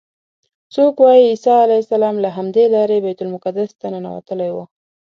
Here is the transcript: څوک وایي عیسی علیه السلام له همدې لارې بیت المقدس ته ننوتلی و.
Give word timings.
څوک 0.73 0.95
وایي 1.01 1.23
عیسی 1.31 1.53
علیه 1.63 1.81
السلام 1.83 2.15
له 2.23 2.29
همدې 2.37 2.63
لارې 2.75 3.03
بیت 3.05 3.19
المقدس 3.21 3.69
ته 3.79 3.87
ننوتلی 3.93 4.49
و. 4.53 4.57